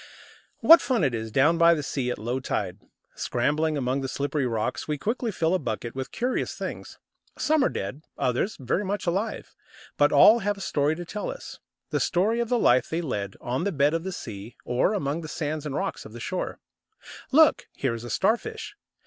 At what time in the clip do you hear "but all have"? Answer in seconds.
9.97-10.57